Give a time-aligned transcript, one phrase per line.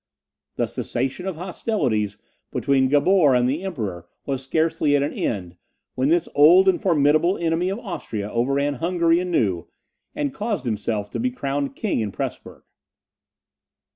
[0.55, 2.17] The cessation of hostilities
[2.49, 5.57] between Gabor and the Emperor was scarcely at an end,
[5.93, 9.67] when this old and formidable enemy of Austria overran Hungary anew,
[10.15, 12.63] and caused himself to be crowned king in Presburg.